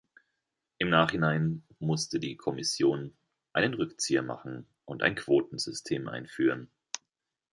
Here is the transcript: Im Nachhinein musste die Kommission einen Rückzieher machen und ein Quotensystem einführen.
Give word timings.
Im 0.79 0.89
Nachhinein 0.89 1.61
musste 1.77 2.19
die 2.19 2.35
Kommission 2.35 3.15
einen 3.53 3.75
Rückzieher 3.75 4.23
machen 4.23 4.65
und 4.83 5.03
ein 5.03 5.13
Quotensystem 5.13 6.07
einführen. 6.07 6.71